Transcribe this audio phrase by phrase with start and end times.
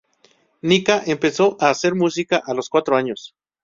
[0.63, 3.35] Nika empezó a hacer música a los cuatro años.